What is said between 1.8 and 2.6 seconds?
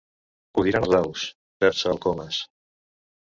el Comas—.